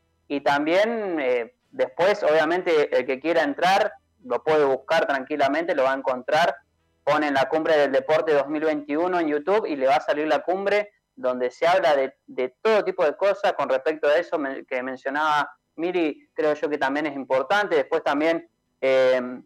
también 0.43 1.19
eh, 1.19 1.53
después, 1.71 2.23
obviamente, 2.23 2.95
el 2.95 3.05
que 3.05 3.19
quiera 3.19 3.43
entrar 3.43 3.93
lo 4.23 4.43
puede 4.43 4.65
buscar 4.65 5.05
tranquilamente, 5.05 5.75
lo 5.75 5.83
va 5.83 5.93
a 5.93 5.97
encontrar. 5.97 6.55
Pone 7.03 7.27
en 7.27 7.33
la 7.33 7.49
cumbre 7.49 7.77
del 7.77 7.91
deporte 7.91 8.33
2021 8.33 9.19
en 9.19 9.27
YouTube 9.27 9.65
y 9.65 9.75
le 9.75 9.87
va 9.87 9.95
a 9.95 10.01
salir 10.01 10.27
la 10.27 10.39
cumbre 10.39 10.91
donde 11.15 11.51
se 11.51 11.67
habla 11.67 11.95
de, 11.95 12.55
todo 12.61 12.83
tipo 12.83 13.05
de 13.05 13.15
cosas 13.15 13.53
con 13.53 13.69
respecto 13.69 14.07
a 14.07 14.15
eso 14.15 14.37
que 14.67 14.81
mencionaba 14.81 15.51
Miri, 15.75 16.29
creo 16.33 16.53
yo 16.53 16.69
que 16.69 16.77
también 16.77 17.05
es 17.07 17.15
importante. 17.15 17.75
Después 17.75 18.03
también 18.03 18.47
em, 18.81 19.43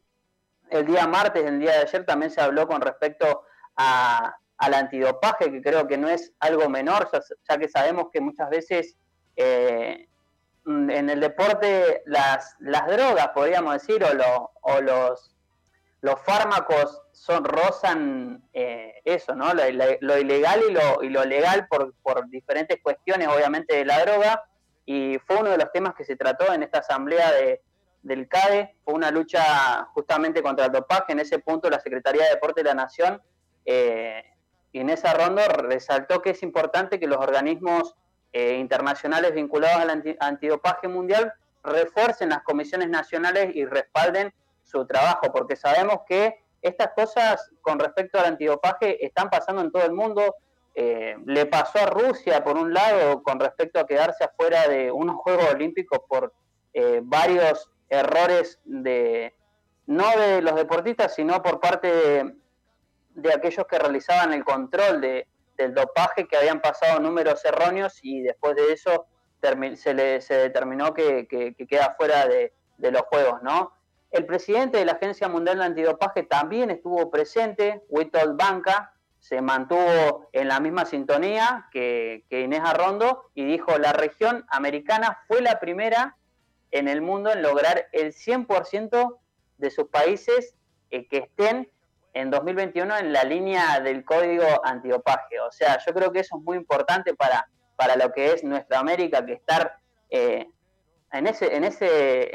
el 0.70 0.86
día 0.86 1.08
martes, 1.08 1.44
el 1.46 1.60
día 1.60 1.72
de 1.72 1.78
ayer, 1.80 2.06
también 2.06 2.32
se 2.32 2.42
habló 2.42 2.68
con 2.68 2.82
respecto 2.82 3.44
a, 3.76 4.36
al 4.58 4.74
antidopaje, 4.74 5.52
que 5.52 5.62
creo 5.62 5.88
que 5.88 5.98
no 5.98 6.10
es 6.10 6.34
algo 6.40 6.70
menor, 6.70 7.10
ya, 7.48 7.58
que 7.58 7.70
sabemos 7.70 8.08
que 8.12 8.22
muchas 8.22 8.50
veces 8.50 8.98
eh, 9.36 10.08
en 10.68 11.10
el 11.10 11.20
deporte 11.20 12.04
las, 12.06 12.56
las 12.60 12.88
drogas, 12.88 13.30
podríamos 13.30 13.74
decir, 13.74 14.04
o, 14.04 14.52
o 14.62 14.82
los, 14.82 15.34
los 16.02 16.20
fármacos 16.22 17.02
son, 17.12 17.44
rozan 17.46 18.44
eh, 18.54 18.94
eso, 19.04 19.34
¿no? 19.36 19.54
Lo, 19.54 20.18
ilegal 20.18 20.62
y 20.70 20.72
lo, 20.72 21.04
y 21.04 21.10
lo 21.10 21.26
legal 21.26 21.68
por, 21.68 21.94
por, 22.04 22.30
diferentes 22.30 22.80
cuestiones, 22.82 23.28
obviamente, 23.28 23.78
de 23.78 23.86
la 23.86 24.04
droga. 24.06 24.44
Y 24.86 25.18
fue 25.26 25.38
uno 25.38 25.50
de 25.50 25.58
los 25.58 25.72
temas 25.72 25.96
que 25.96 26.06
se 26.06 26.16
trató 26.16 26.54
en 26.54 26.64
esta 26.64 26.80
asamblea 26.80 27.32
de, 27.32 27.62
del 28.04 28.28
CADE. 28.28 28.76
Fue 28.84 28.94
una 28.94 29.10
lucha 29.10 29.86
justamente 29.94 30.44
contra 30.44 30.66
el 30.66 30.72
dopaje. 30.72 31.14
En 31.14 31.20
ese 31.20 31.40
punto, 31.40 31.70
la 31.70 31.80
Secretaría 31.80 32.24
de 32.24 32.30
Deporte 32.30 32.62
de 32.62 32.70
la 32.70 32.76
Nación, 32.76 33.22
eh, 33.66 34.24
Inés 34.74 35.04
Arrondo, 35.04 35.42
resaltó 35.48 36.22
que 36.22 36.32
es 36.32 36.44
importante 36.44 37.00
que 37.00 37.08
los 37.08 37.18
organismos 37.18 37.96
eh, 38.40 38.56
internacionales 38.60 39.34
vinculados 39.34 39.82
al 39.82 40.16
antidopaje 40.20 40.88
mundial 40.88 41.34
refuercen 41.64 42.30
las 42.30 42.44
comisiones 42.44 42.88
nacionales 42.88 43.56
y 43.56 43.66
respalden 43.66 44.32
su 44.62 44.86
trabajo, 44.86 45.32
porque 45.34 45.56
sabemos 45.56 46.02
que 46.08 46.36
estas 46.62 46.92
cosas 46.96 47.50
con 47.62 47.80
respecto 47.80 48.20
al 48.20 48.26
antidopaje 48.26 49.04
están 49.04 49.32
pasando 49.32 49.64
en 49.64 49.72
todo 49.72 49.84
el 49.86 49.92
mundo. 49.92 50.36
Eh, 50.76 51.18
le 51.26 51.48
pasó 51.48 51.80
a 51.80 51.88
Rusia, 51.88 52.44
por 52.44 52.58
un 52.58 52.76
lado, 52.76 53.24
con 53.24 53.40
respecto 53.40 53.80
a 53.80 53.88
quedarse 53.88 54.24
afuera 54.24 54.68
de 54.68 54.92
unos 54.92 55.16
Juegos 55.16 55.52
Olímpicos 55.52 56.02
por 56.08 56.32
eh, 56.76 57.00
varios 57.02 57.72
errores 57.90 58.60
de 58.66 59.34
no 59.88 60.16
de 60.16 60.44
los 60.44 60.54
deportistas, 60.54 61.16
sino 61.16 61.42
por 61.42 61.60
parte 61.60 62.36
de 63.16 63.34
aquellos 63.34 63.66
que 63.66 63.80
realizaban 63.80 64.32
el 64.34 64.46
control 64.46 65.02
de, 65.02 65.28
del 65.58 65.74
dopaje 65.74 66.28
que 66.28 66.38
habían 66.38 66.62
pasado 66.62 67.00
números 67.00 67.44
erróneos 67.44 68.00
y 68.04 68.22
después 68.22 68.56
de 68.56 68.74
eso 68.74 69.08
se, 69.76 69.94
le, 69.94 70.22
se 70.22 70.34
determinó 70.36 70.94
que, 70.94 71.28
queda 71.68 71.96
fuera 71.98 72.28
de, 72.28 72.54
los 72.78 73.02
juegos, 73.04 73.42
¿no? 73.42 73.74
El 74.12 74.26
presidente 74.26 74.78
de 74.78 74.86
la 74.86 74.94
Agencia 74.94 75.28
Mundial 75.28 75.58
de 75.58 75.66
Antidopaje 75.66 76.24
también 76.24 76.70
estuvo 76.70 77.10
presente, 77.10 77.84
Witold 77.90 78.38
Banca, 78.38 78.94
se 79.20 79.42
mantuvo 79.42 80.30
en 80.32 80.48
la 80.48 80.60
misma 80.60 80.86
sintonía 80.86 81.68
que, 81.72 82.24
Inés 82.30 82.62
Arrondo 82.64 83.30
y 83.34 83.46
dijo, 83.46 83.78
la 83.78 83.94
región 83.94 84.46
americana 84.50 85.20
fue 85.28 85.42
la 85.42 85.60
primera 85.60 86.16
en 86.72 86.88
el 86.88 87.02
mundo 87.02 87.32
en 87.32 87.42
lograr 87.42 87.88
el 87.92 88.14
100% 88.14 89.18
de 89.58 89.72
sus 89.72 89.88
países 89.88 90.56
eh, 90.92 91.08
que 91.08 91.18
estén 91.18 91.70
en 92.14 92.32
2021 92.32 92.98
en 92.98 93.14
la 93.14 93.24
línea 93.24 93.80
del 93.80 94.04
código 94.04 94.46
antidopaje. 94.64 95.40
O 95.42 95.52
sea, 95.52 95.78
yo 95.86 95.94
creo 95.94 96.12
que 96.12 96.20
eso 96.20 96.38
es 96.38 96.44
muy 96.44 96.58
importante 96.58 97.14
para, 97.14 97.48
para 97.76 97.96
lo 97.96 98.12
que 98.12 98.34
es 98.34 98.44
nuestra 98.44 98.80
América, 98.80 99.26
que 99.26 99.34
estar 99.34 99.78
eh, 100.10 100.48
en 101.12 101.28
ese, 101.28 101.56
en 101.56 101.64
ese, 101.64 102.32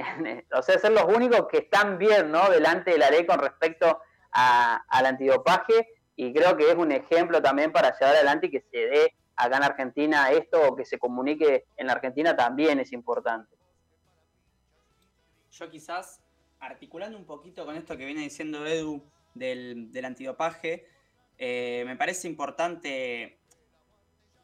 o 0.56 0.62
sea, 0.62 0.78
ser 0.78 0.92
los 0.92 1.04
únicos 1.04 1.46
que 1.48 1.58
están 1.58 1.98
bien, 1.98 2.30
¿no? 2.30 2.48
Delante 2.50 2.92
de 2.92 2.98
la 2.98 3.10
ley 3.10 3.26
con 3.26 3.38
respecto 3.38 4.00
al 4.30 5.06
antidopaje 5.06 5.88
y 6.16 6.32
creo 6.32 6.56
que 6.56 6.70
es 6.70 6.76
un 6.76 6.90
ejemplo 6.90 7.42
también 7.42 7.70
para 7.70 7.92
llevar 7.98 8.14
adelante 8.14 8.46
y 8.46 8.50
que 8.50 8.62
se 8.70 8.78
dé 8.78 9.14
acá 9.36 9.58
en 9.58 9.62
Argentina 9.62 10.30
esto 10.30 10.68
o 10.68 10.76
que 10.76 10.84
se 10.84 10.98
comunique 10.98 11.66
en 11.76 11.86
la 11.86 11.94
Argentina 11.94 12.34
también 12.34 12.80
es 12.80 12.92
importante. 12.92 13.54
Yo 15.50 15.68
quizás 15.68 16.22
articulando 16.60 17.18
un 17.18 17.26
poquito 17.26 17.66
con 17.66 17.76
esto 17.76 17.96
que 17.96 18.06
viene 18.06 18.22
diciendo 18.22 18.64
Edu, 18.64 19.02
del, 19.34 20.04
antidopaje, 20.04 20.86
eh, 21.38 21.82
me 21.86 21.96
parece 21.96 22.28
importante 22.28 23.38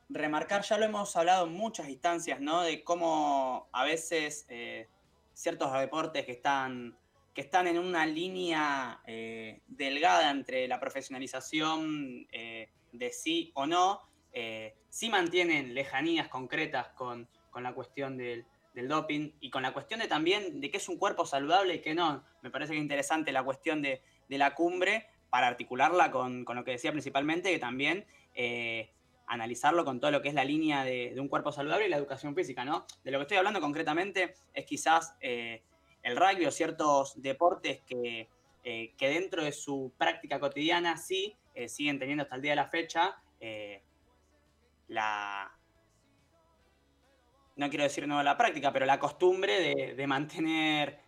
remarcar, 0.09 0.63
ya 0.63 0.79
lo 0.79 0.87
hemos 0.87 1.15
hablado 1.17 1.47
en 1.47 1.53
muchas 1.53 1.89
instancias, 1.89 2.41
¿no? 2.41 2.63
De 2.63 2.83
cómo 2.83 3.69
a 3.73 3.85
veces 3.85 4.47
eh, 4.49 4.89
ciertos 5.35 5.73
deportes 5.79 6.25
que 6.25 6.33
están, 6.33 6.97
que 7.35 7.43
están 7.43 7.67
en 7.67 7.79
una 7.79 8.07
línea 8.07 9.03
eh, 9.07 9.61
delgada 9.67 10.31
entre 10.31 10.67
la 10.67 10.81
profesionalización 10.81 12.27
de 12.31 13.13
sí 13.13 13.53
o 13.55 13.67
no, 13.67 14.03
sí 14.89 15.11
mantienen 15.11 15.75
lejanías 15.75 16.29
concretas 16.29 16.89
con, 16.89 17.29
la 17.55 17.75
cuestión 17.75 18.17
del, 18.17 18.47
del, 18.73 18.87
doping 18.87 19.33
y 19.41 19.51
con 19.51 19.63
la 19.63 19.73
cuestión 19.73 19.99
de 19.99 20.07
también 20.07 20.61
de 20.61 20.71
qué 20.71 20.77
es 20.77 20.89
un 20.89 20.97
cuerpo 20.97 21.27
saludable 21.27 21.75
y 21.75 21.81
qué 21.81 21.93
no. 21.95 22.25
Me 22.41 22.51
parece 22.51 22.73
que 22.73 22.79
es 22.79 22.83
interesante 22.83 23.33
la 23.33 23.43
cuestión 23.43 23.83
de 23.83 24.01
de 24.29 24.39
la 24.39 24.55
cumbre 24.55 25.07
para 25.31 25.47
articularla 25.47 26.11
con, 26.11 26.45
lo 26.45 26.65
que 26.65 26.73
decía 26.73 26.91
principalmente, 26.91 27.51
que 27.51 27.59
también 27.59 28.07
eh, 28.35 28.91
analizarlo 29.27 29.85
con 29.85 30.01
todo 30.01 30.11
lo 30.11 30.23
que 30.23 30.29
es 30.29 30.35
la 30.35 30.45
línea 30.45 30.85
de, 30.85 31.15
un 31.19 31.29
cuerpo 31.29 31.53
saludable 31.53 31.87
y 31.87 31.91
la 31.91 31.97
educación 31.97 32.35
física, 32.35 32.65
¿no? 32.65 32.87
De 33.05 33.11
lo 33.11 33.19
que 33.19 33.23
estoy 33.23 33.37
hablando 33.37 33.61
concretamente 33.61 34.35
es 34.55 34.65
quizás 34.65 35.17
eh, 35.21 35.63
el 36.03 36.17
rugby 36.17 36.47
o 36.47 36.51
ciertos 36.51 37.21
deportes 37.21 37.81
que, 37.83 38.29
eh, 38.65 38.95
que, 38.97 39.09
dentro 39.09 39.45
de 39.45 39.53
su 39.53 39.93
práctica 39.99 40.41
cotidiana 40.41 40.97
sí 40.97 41.37
siguen 41.67 41.99
teniendo 41.99 42.23
hasta 42.23 42.37
el 42.37 42.43
día 42.43 42.53
de 42.53 42.57
la 42.57 42.69
fecha 42.69 43.21
la, 44.87 45.53
no 47.57 47.69
quiero 47.69 47.83
decir 47.83 48.07
no 48.07 48.23
la 48.23 48.37
práctica, 48.37 48.73
pero 48.73 48.87
la 48.87 49.01
costumbre 49.01 49.61
de, 49.61 49.95
de 49.97 50.07
mantener 50.07 51.01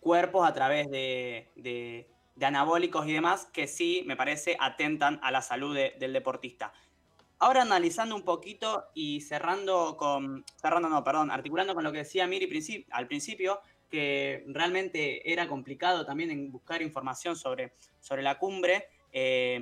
cuerpos 0.00 0.48
a 0.48 0.52
través 0.52 0.90
de, 0.90 2.08
anabólicos 2.40 3.06
y 3.06 3.12
demás 3.12 3.46
que 3.52 3.66
sí, 3.66 4.02
me 4.06 4.16
parece, 4.16 4.56
atentan 4.58 5.20
a 5.22 5.30
la 5.30 5.42
salud 5.42 5.76
del 5.76 6.12
deportista. 6.12 6.72
Ahora 7.38 7.62
analizando 7.62 8.14
un 8.14 8.22
poquito 8.22 8.86
y 8.94 9.20
cerrando 9.20 9.96
con, 9.96 10.44
cerrando 10.60 10.88
no, 10.88 11.04
perdón, 11.04 11.30
articulando 11.30 11.74
con 11.74 11.84
lo 11.84 11.92
que 11.92 11.98
decía 11.98 12.26
Miri 12.26 12.86
al 12.90 13.06
principio, 13.06 13.60
que 13.90 14.44
realmente 14.48 15.32
era 15.32 15.48
complicado 15.48 16.04
también 16.04 16.30
en 16.30 16.52
buscar 16.52 16.82
información 16.82 17.36
sobre, 17.36 17.72
sobre 18.00 18.22
la 18.22 18.38
cumbre. 18.38 18.88
Eh, 19.12 19.60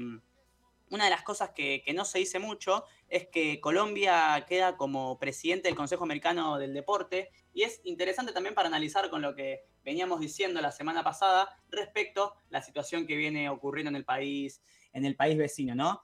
una 0.91 1.05
de 1.05 1.11
las 1.11 1.23
cosas 1.23 1.51
que, 1.51 1.83
no 1.95 2.05
se 2.05 2.19
dice 2.19 2.39
mucho 2.39 2.85
es 3.09 3.29
que 3.29 3.61
Colombia 3.61 4.45
queda 4.49 4.77
como 4.77 5.19
presidente 5.19 5.69
del 5.69 5.77
Consejo 5.77 6.05
Americano 6.05 6.59
del 6.59 6.75
Deporte 6.75 7.31
y 7.53 7.63
es 7.63 7.81
interesante 7.85 8.33
también 8.33 8.55
para 8.55 8.69
analizar 8.69 9.11
con 9.11 9.23
lo 9.23 9.35
que 9.35 9.65
veníamos 9.85 10.21
diciendo 10.21 10.61
la 10.61 10.73
semana 10.73 11.03
pasada 11.03 11.49
respecto 11.71 12.35
a 12.35 12.43
la 12.51 12.63
situación 12.63 13.07
que 13.07 13.17
viene 13.17 13.49
ocurriendo 13.49 13.89
en 13.91 13.97
el 13.97 14.05
país, 14.05 14.63
en 14.93 15.05
el 15.05 15.17
país 15.17 15.39
vecino, 15.39 15.75
¿no? 15.75 16.03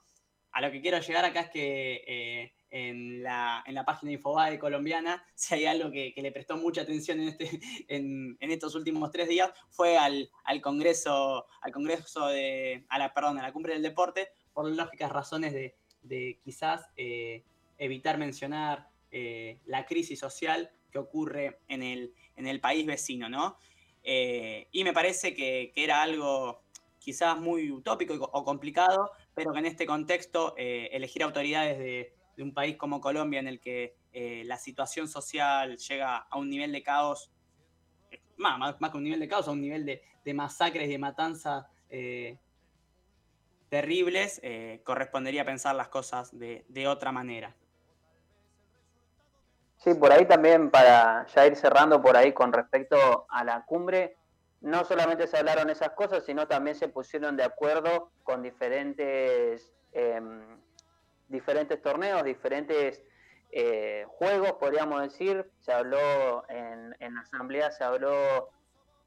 A 0.51 0.61
lo 0.61 0.71
que 0.71 0.81
quiero 0.81 0.99
llegar 0.99 1.25
acá 1.25 1.41
es 1.41 1.49
que 1.49 2.03
eh, 2.07 2.54
en 2.75 3.23
la, 3.23 3.63
en 3.65 3.73
la 3.73 3.85
página 3.85 4.11
Infobae 4.11 4.59
colombiana, 4.59 5.23
si 5.33 5.55
hay 5.55 5.65
algo 5.65 5.89
que, 5.91 6.13
le 6.17 6.31
prestó 6.33 6.57
mucha 6.57 6.81
atención 6.81 7.21
en, 7.21 7.29
este, 7.29 7.49
en, 7.87 8.37
estos 8.41 8.75
últimos 8.75 9.11
tres 9.11 9.29
días, 9.29 9.49
fue 9.69 9.97
al, 9.97 10.29
Congreso, 10.61 11.45
al 11.61 11.71
Congreso 11.71 12.27
de, 12.27 12.83
a 12.89 12.99
la, 12.99 13.13
perdón, 13.13 13.39
a 13.39 13.43
la 13.43 13.53
cumbre 13.53 13.71
del 13.71 13.81
deporte, 13.81 14.27
por 14.53 14.69
lógicas 14.69 15.09
razones 15.09 15.53
de, 15.53 16.39
quizás 16.43 16.89
eh, 16.97 17.45
evitar 17.77 18.17
mencionar 18.17 18.89
eh, 19.09 19.57
la 19.65 19.85
crisis 19.85 20.19
social 20.19 20.69
que 20.91 20.99
ocurre 20.99 21.59
en 21.69 21.81
el, 21.81 22.13
en 22.35 22.45
el 22.45 22.59
país 22.59 22.85
vecino, 22.85 23.29
¿no? 23.29 23.57
Eh, 24.03 24.67
y 24.73 24.83
me 24.83 24.91
parece 24.91 25.33
que, 25.33 25.71
era 25.77 26.01
algo 26.01 26.61
quizás 26.99 27.39
muy 27.39 27.71
utópico 27.71 28.15
o 28.15 28.43
complicado, 28.43 29.11
pero 29.33 29.53
que 29.53 29.59
en 29.59 29.65
este 29.65 29.85
contexto 29.85 30.55
elegir 30.57 31.23
autoridades 31.23 31.77
de, 31.77 32.14
de 32.35 32.43
un 32.43 32.53
país 32.53 32.77
como 32.77 33.01
Colombia 33.01 33.39
en 33.39 33.47
el 33.47 33.59
que 33.59 33.95
eh, 34.13 34.43
la 34.45 34.57
situación 34.57 35.07
social 35.07 35.77
llega 35.77 36.17
a 36.17 36.37
un 36.37 36.49
nivel 36.49 36.71
de 36.71 36.83
caos, 36.83 37.31
eh, 38.11 38.21
más, 38.37 38.79
más, 38.79 38.91
que 38.91 38.97
un 38.97 39.03
nivel 39.03 39.19
de 39.19 39.27
caos, 39.27 39.47
a 39.47 39.51
un 39.51 39.61
nivel 39.61 39.85
de, 39.85 40.01
masacres 40.33 40.87
y 40.87 40.91
de 40.91 40.97
matanza 40.97 41.69
eh, 41.89 42.37
terribles, 43.69 44.41
correspondería 44.83 45.45
pensar 45.45 45.75
las 45.75 45.89
cosas 45.89 46.37
de, 46.37 46.65
de, 46.67 46.87
otra 46.87 47.11
manera. 47.11 47.55
Sí, 49.77 49.93
por 49.93 50.11
ahí 50.11 50.25
también 50.25 50.71
para 50.71 51.27
ya 51.27 51.45
ir 51.45 51.55
cerrando 51.55 52.01
por 52.01 52.17
ahí 52.17 52.33
con 52.33 52.51
respecto 52.51 53.27
a 53.29 53.43
la 53.43 53.65
cumbre, 53.65 54.17
no 54.61 54.83
solamente 54.83 55.27
se 55.27 55.37
hablaron 55.37 55.69
esas 55.69 55.91
cosas, 55.91 56.25
sino 56.25 56.47
también 56.47 56.75
se 56.75 56.87
pusieron 56.87 57.37
de 57.37 57.43
acuerdo 57.43 58.09
con 58.23 58.41
diferentes 58.41 59.71
em, 59.91 60.41
diferentes 61.27 61.81
torneos, 61.81 62.23
diferentes 62.23 63.03
eh, 63.51 64.05
juegos, 64.07 64.53
podríamos 64.53 65.01
decir. 65.01 65.49
Se 65.59 65.71
habló 65.71 66.47
en, 66.49 66.95
en 66.99 67.15
la 67.15 67.21
asamblea, 67.21 67.71
se 67.71 67.83
habló 67.83 68.49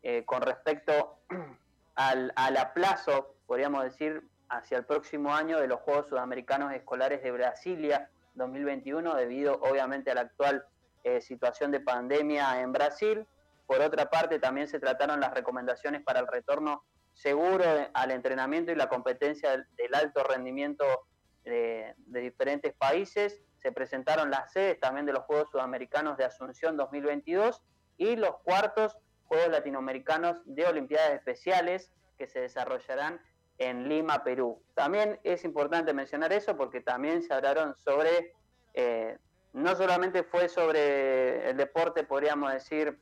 eh, 0.03 0.25
con 0.25 0.43
respecto 0.43 1.19
al, 1.95 2.33
al, 2.37 2.57
aplazo, 2.57 3.35
podríamos 3.47 3.85
decir, 3.85 4.23
hacia 4.49 4.79
el 4.79 4.85
próximo 4.85 5.35
año 5.35 5.61
de 5.61 5.67
los 5.67 5.81
Juegos 5.81 6.09
Sudamericanos 6.09 6.73
Escolares 6.73 7.23
de 7.23 7.31
Brasilia 7.31 8.09
2021, 8.35 9.15
debido 9.17 9.55
obviamente 9.61 10.11
a 10.11 10.15
la 10.15 10.23
actual 10.23 10.65
eh, 11.05 11.21
situación 11.21 11.71
de 11.71 11.81
pandemia 11.81 12.61
en 12.61 12.73
Brasil. 12.73 13.27
Por 13.67 13.81
otra 13.81 14.09
parte, 14.09 14.39
también 14.39 14.69
se 14.69 14.79
trataron 14.79 15.21
las 15.21 15.35
recomendaciones 15.35 16.03
para 16.03 16.21
el 16.21 16.27
retorno 16.27 16.85
seguro 17.13 17.65
al 17.93 18.11
entrenamiento 18.13 18.71
y 18.71 18.77
la 18.77 18.89
competencia 18.89 19.51
del 19.51 19.95
alto 19.95 20.23
rendimiento 20.23 20.85
de, 21.45 21.95
diferentes 22.07 22.75
países. 22.75 23.41
Se 23.63 23.73
presentaron 23.73 24.31
las 24.31 24.53
sedes 24.53 24.79
también 24.81 25.07
de 25.07 25.13
los 25.13 25.25
Juegos 25.25 25.51
Sudamericanos 25.51 26.17
de 26.17 26.25
Asunción 26.25 26.77
2022 26.77 27.63
y 27.97 28.17
los 28.17 28.37
cuartos 28.39 28.97
Juegos 29.27 29.49
Latinoamericanos 29.49 30.41
de 30.45 30.67
Olimpiadas 30.67 31.13
Especiales 31.13 31.93
que 32.17 32.27
se 32.27 32.41
desarrollarán 32.41 33.21
en 33.59 33.89
Lima, 33.89 34.23
Perú. 34.23 34.63
También 34.75 35.19
es 35.25 35.45
importante 35.45 35.93
mencionar 35.93 36.33
eso 36.33 36.57
porque 36.57 36.81
también 36.81 37.23
se 37.23 37.35
hablaron 37.35 37.75
sobre, 37.77 38.33
eh, 38.75 39.19
no 39.53 39.75
solamente 39.75 40.23
fue 40.23 40.49
sobre 40.49 41.51
el 41.51 41.57
deporte, 41.57 42.05
podríamos 42.05 42.53
decir, 42.53 42.99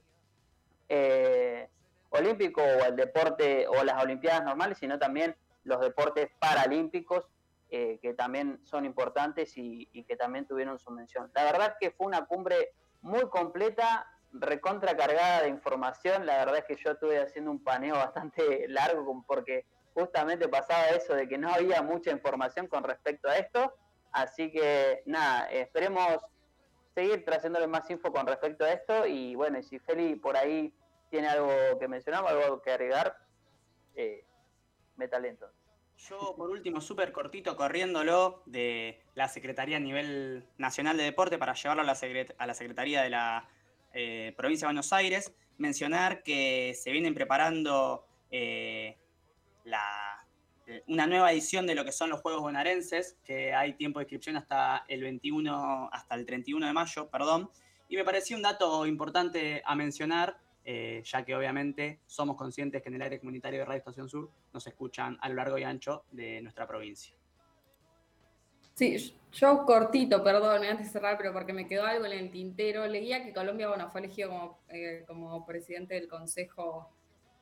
eh, 0.88 1.68
olímpico 2.10 2.62
o 2.62 2.84
el 2.86 2.96
deporte 2.96 3.66
o 3.68 3.84
las 3.84 4.02
Olimpiadas 4.02 4.44
normales, 4.44 4.78
sino 4.78 4.98
también 4.98 5.36
los 5.64 5.80
deportes 5.80 6.30
paralímpicos 6.38 7.26
eh, 7.68 7.98
que 8.00 8.14
también 8.14 8.60
son 8.62 8.84
importantes 8.84 9.52
y, 9.56 9.86
que 10.06 10.16
también 10.16 10.46
tuvieron 10.46 10.78
su 10.78 10.90
mención. 10.90 11.30
La 11.34 11.44
verdad 11.44 11.72
es 11.72 11.74
que 11.80 11.90
fue 11.90 12.06
una 12.06 12.26
cumbre 12.26 12.72
muy 13.00 13.28
completa, 13.28 14.06
recontra 14.32 14.96
cargada 14.96 15.42
de 15.42 15.48
información. 15.48 16.26
La 16.26 16.38
verdad 16.38 16.58
es 16.58 16.64
que 16.64 16.76
yo 16.76 16.92
estuve 16.92 17.20
haciendo 17.20 17.50
un 17.50 17.62
paneo 17.62 17.94
bastante 17.96 18.68
largo 18.68 19.24
porque 19.26 19.66
justamente 19.94 20.48
pasaba 20.48 20.88
eso 20.90 21.14
de 21.14 21.26
que 21.26 21.38
no 21.38 21.52
había 21.52 21.82
mucha 21.82 22.10
información 22.10 22.68
con 22.68 22.84
respecto 22.84 23.28
a 23.28 23.36
esto. 23.36 23.74
Así 24.12 24.52
que 24.52 25.02
nada, 25.06 25.50
esperemos 25.50 26.18
seguir 26.94 27.24
trayéndole 27.24 27.66
más 27.66 27.90
info 27.90 28.12
con 28.12 28.26
respecto 28.26 28.64
a 28.64 28.72
esto. 28.72 29.06
Y 29.06 29.34
bueno, 29.34 29.60
si 29.62 29.78
Feli 29.80 30.14
por 30.14 30.36
ahí 30.36 30.72
tiene 31.10 31.28
algo 31.28 31.78
que 31.78 31.88
mencionar 31.88 32.22
o 32.24 32.28
algo 32.28 32.62
que 32.62 32.70
agregar, 32.70 33.16
eh, 33.96 34.24
me 34.96 35.08
talento. 35.08 35.50
Yo, 35.98 36.34
por 36.36 36.50
último, 36.50 36.80
súper 36.80 37.10
cortito, 37.10 37.56
corriéndolo 37.56 38.42
de 38.46 39.00
la 39.14 39.28
Secretaría 39.28 39.78
a 39.78 39.80
nivel 39.80 40.44
nacional 40.58 40.96
de 40.96 41.04
deporte 41.04 41.38
para 41.38 41.54
llevarlo 41.54 41.82
a 41.82 41.86
la, 41.86 41.98
a 42.38 42.46
la 42.46 42.54
Secretaría 42.54 43.02
de 43.02 43.10
la 43.10 43.48
eh, 43.92 44.34
Provincia 44.36 44.66
de 44.66 44.68
Buenos 44.68 44.92
Aires, 44.92 45.32
mencionar 45.56 46.22
que 46.22 46.74
se 46.78 46.92
vienen 46.92 47.14
preparando 47.14 48.06
eh, 48.30 48.96
una 50.86 51.06
nueva 51.06 51.32
edición 51.32 51.66
de 51.66 51.74
lo 51.74 51.84
que 51.84 51.92
son 51.92 52.10
los 52.10 52.20
Juegos 52.20 52.42
Bonaerenses, 52.42 53.16
que 53.24 53.54
hay 53.54 53.72
tiempo 53.72 53.98
de 53.98 54.04
inscripción 54.04 54.36
hasta 54.36 54.84
el 54.88 55.02
21, 55.02 55.88
hasta 55.90 56.14
el 56.14 56.26
31 56.26 56.66
de 56.66 56.72
mayo, 56.74 57.08
perdón, 57.08 57.50
y 57.88 57.96
me 57.96 58.04
pareció 58.04 58.36
un 58.36 58.42
dato 58.42 58.84
importante 58.86 59.62
a 59.64 59.74
mencionar 59.74 60.38
eh, 60.68 61.00
ya 61.04 61.24
que 61.24 61.32
obviamente 61.32 62.00
somos 62.06 62.36
conscientes 62.36 62.82
que 62.82 62.88
en 62.88 62.96
el 62.96 63.02
aire 63.02 63.20
comunitario 63.20 63.60
de 63.60 63.64
Radio 63.64 63.78
Estación 63.78 64.08
Sur 64.08 64.28
nos 64.52 64.66
escuchan 64.66 65.16
a 65.20 65.28
lo 65.28 65.36
largo 65.36 65.56
y 65.56 65.62
ancho 65.62 66.04
de 66.10 66.42
nuestra 66.42 66.66
provincia. 66.66 67.14
Sí, 68.74 69.14
yo 69.32 69.64
cortito, 69.64 70.24
perdón, 70.24 70.64
antes 70.64 70.86
de 70.86 70.92
cerrar, 70.92 71.16
pero 71.18 71.32
porque 71.32 71.52
me 71.52 71.68
quedó 71.68 71.86
algo 71.86 72.04
en 72.06 72.18
el 72.18 72.30
tintero, 72.32 72.84
leía 72.88 73.22
que 73.24 73.32
Colombia, 73.32 73.68
bueno, 73.68 73.88
fue 73.92 74.00
elegido 74.00 74.28
como, 74.28 74.58
eh, 74.68 75.04
como 75.06 75.46
presidente 75.46 75.94
del 75.94 76.08
Consejo 76.08 76.90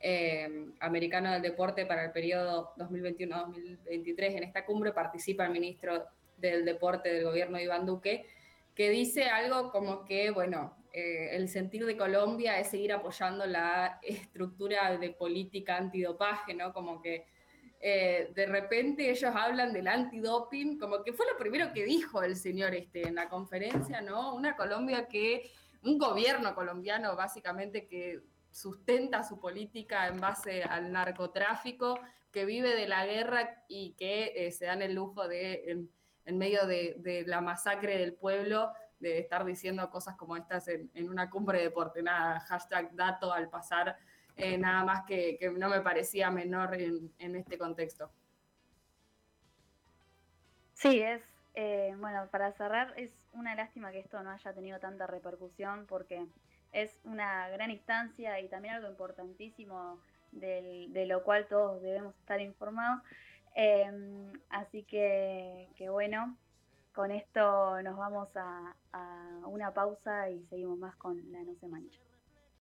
eh, 0.00 0.66
Americano 0.80 1.32
del 1.32 1.40
Deporte 1.40 1.86
para 1.86 2.04
el 2.04 2.12
periodo 2.12 2.74
2021-2023. 2.76 4.36
En 4.36 4.44
esta 4.44 4.66
cumbre 4.66 4.92
participa 4.92 5.46
el 5.46 5.50
ministro 5.50 6.04
del 6.36 6.66
Deporte 6.66 7.08
del 7.08 7.24
gobierno 7.24 7.58
Iván 7.58 7.86
Duque, 7.86 8.26
que 8.74 8.90
dice 8.90 9.24
algo 9.24 9.70
como 9.70 10.04
que, 10.04 10.30
bueno, 10.30 10.76
eh, 10.92 11.36
el 11.36 11.48
sentir 11.48 11.84
de 11.86 11.96
Colombia 11.96 12.58
es 12.58 12.68
seguir 12.68 12.92
apoyando 12.92 13.46
la 13.46 13.98
estructura 14.02 14.96
de 14.96 15.10
política 15.10 15.76
antidopaje, 15.76 16.54
¿no? 16.54 16.72
Como 16.72 17.00
que 17.00 17.26
eh, 17.80 18.32
de 18.34 18.46
repente 18.46 19.10
ellos 19.10 19.34
hablan 19.34 19.72
del 19.72 19.88
antidoping, 19.88 20.78
como 20.78 21.02
que 21.02 21.12
fue 21.12 21.26
lo 21.30 21.36
primero 21.36 21.72
que 21.72 21.84
dijo 21.84 22.22
el 22.22 22.36
señor 22.36 22.74
este, 22.74 23.08
en 23.08 23.16
la 23.16 23.28
conferencia, 23.28 24.00
¿no? 24.00 24.34
Una 24.34 24.56
Colombia 24.56 25.06
que, 25.06 25.50
un 25.82 25.98
gobierno 25.98 26.54
colombiano 26.54 27.14
básicamente 27.14 27.86
que 27.86 28.20
sustenta 28.50 29.22
su 29.22 29.38
política 29.38 30.06
en 30.06 30.18
base 30.18 30.62
al 30.62 30.90
narcotráfico, 30.92 32.00
que 32.30 32.44
vive 32.44 32.74
de 32.74 32.88
la 32.88 33.04
guerra 33.04 33.64
y 33.68 33.92
que 33.92 34.32
eh, 34.34 34.50
se 34.50 34.64
dan 34.64 34.80
el 34.80 34.94
lujo 34.94 35.28
de, 35.28 35.86
en, 36.24 36.38
medio 36.38 36.66
de, 36.66 36.96
de 36.98 37.24
la 37.26 37.40
masacre 37.40 37.98
del 37.98 38.14
pueblo, 38.14 38.72
de 39.04 39.18
estar 39.18 39.44
diciendo 39.44 39.88
cosas 39.90 40.16
como 40.16 40.36
estas 40.36 40.66
en, 40.68 41.08
una 41.08 41.30
cumbre 41.30 41.58
de 41.58 41.64
deporte. 41.64 42.02
Nada, 42.02 42.40
hashtag 42.40 42.94
dato 42.94 43.32
al 43.32 43.48
pasar, 43.48 43.96
eh, 44.36 44.58
nada 44.58 44.82
más 44.84 45.04
que, 45.04 45.38
no 45.56 45.68
me 45.68 45.80
parecía 45.80 46.30
menor 46.30 46.74
en, 46.74 47.36
este 47.36 47.58
contexto. 47.58 48.10
Sí, 50.72 51.00
es, 51.00 51.22
eh, 51.54 51.94
bueno, 51.98 52.28
para 52.30 52.52
cerrar, 52.52 52.94
es 52.96 53.12
una 53.32 53.54
lástima 53.54 53.92
que 53.92 54.00
esto 54.00 54.22
no 54.22 54.30
haya 54.30 54.52
tenido 54.52 54.80
tanta 54.80 55.06
repercusión 55.06 55.86
porque 55.86 56.26
es 56.72 56.98
una 57.04 57.48
gran 57.50 57.70
instancia 57.70 58.40
y 58.40 58.48
también 58.48 58.74
algo 58.74 58.88
importantísimo 58.88 60.00
de 60.32 61.04
lo 61.06 61.22
cual 61.22 61.46
todos 61.46 61.80
debemos 61.80 62.16
estar 62.16 62.40
informados. 62.40 63.02
Em, 63.54 64.32
así 64.50 64.82
que, 64.84 65.68
que 65.76 65.88
bueno, 65.88 66.36
con 66.92 67.10
esto 67.10 67.82
nos 67.82 67.96
vamos 67.96 68.28
a, 68.36 68.74
una 69.46 69.72
pausa 69.72 70.30
y 70.30 70.44
seguimos 70.46 70.78
más 70.78 70.96
con 70.96 71.30
La 71.30 71.42
No 71.42 71.54
se 71.56 71.68
mancha. 71.68 72.00